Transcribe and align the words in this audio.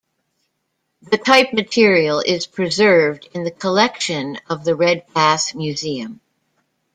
The 1.03 1.19
type 1.19 1.53
material 1.53 2.21
is 2.21 2.47
preserved 2.47 3.29
in 3.35 3.43
the 3.43 3.51
collection 3.51 4.39
of 4.49 4.63
the 4.63 4.73
Redpath 4.75 5.53
Museum. 5.53 6.21